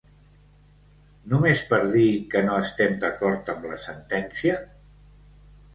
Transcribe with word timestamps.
Només 1.33 1.61
per 1.73 1.79
dir 1.91 2.07
que 2.33 2.43
no 2.49 2.57
estem 2.63 2.97
d’acord 3.05 3.53
amb 3.57 3.69
la 3.75 3.79
sentència? 3.87 4.59